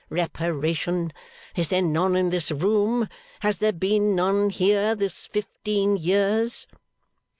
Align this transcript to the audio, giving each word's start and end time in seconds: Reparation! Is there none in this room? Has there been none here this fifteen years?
Reparation! 0.09 1.13
Is 1.55 1.67
there 1.67 1.83
none 1.83 2.15
in 2.15 2.31
this 2.31 2.51
room? 2.51 3.07
Has 3.41 3.59
there 3.59 3.71
been 3.71 4.15
none 4.15 4.49
here 4.49 4.95
this 4.95 5.27
fifteen 5.27 5.95
years? 5.95 6.65